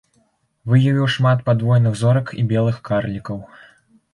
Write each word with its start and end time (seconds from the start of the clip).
Выявіў 0.71 1.05
шмат 1.17 1.43
падвойных 1.49 1.93
зорак 2.01 2.33
і 2.41 2.47
белых 2.55 2.83
карлікаў. 2.91 3.37